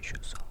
еще 0.00 0.16
зал. 0.22 0.49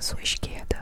sua 0.00 0.20
esquerda. 0.22 0.77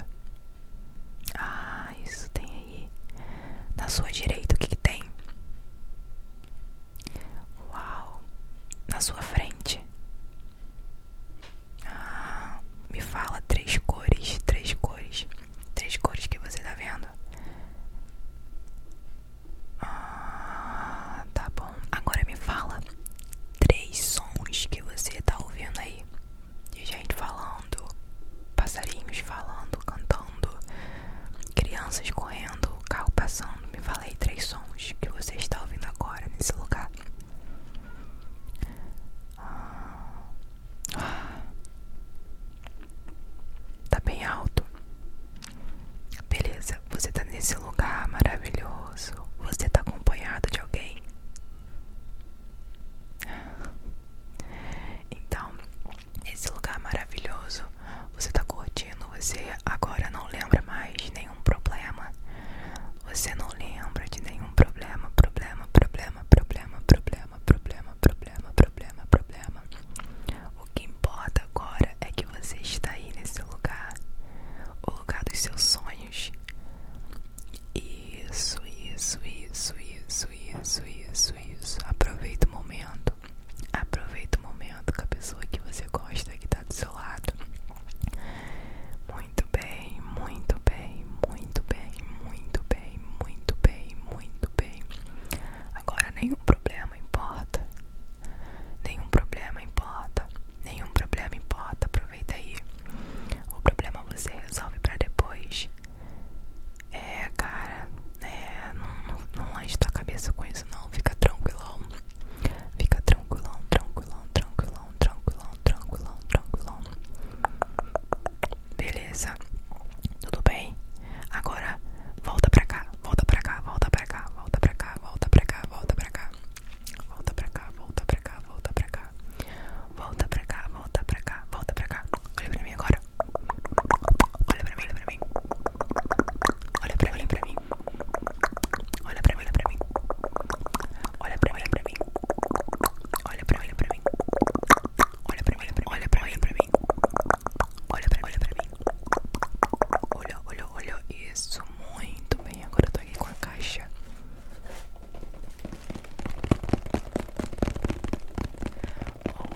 me 33.73 33.81
falei 33.83 34.15
três 34.21 34.45
sons 34.45 34.95
que 35.01 35.09
você 35.09 35.35
está 35.35 35.61
ouvindo. 35.63 35.76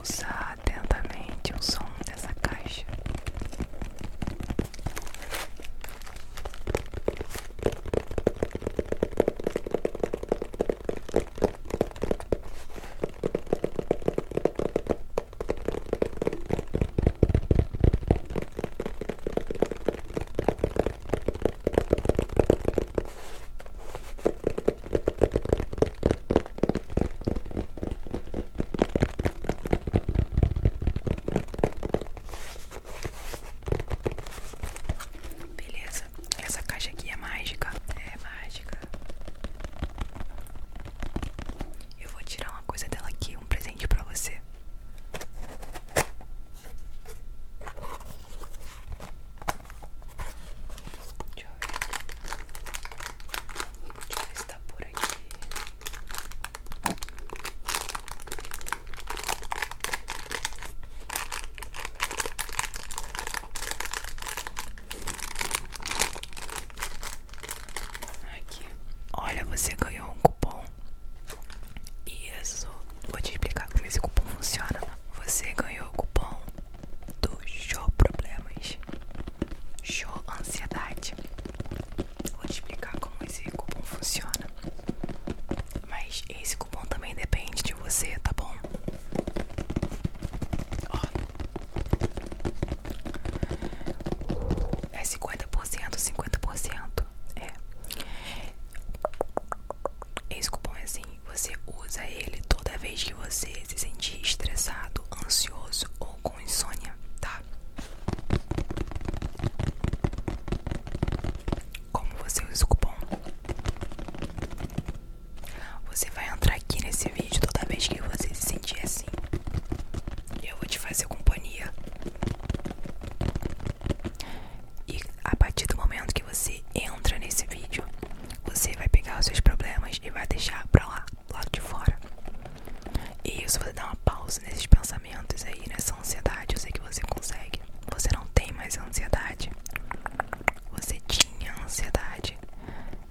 Sad. 0.03 0.60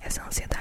essa 0.10 0.24
ansiedade. 0.26 0.59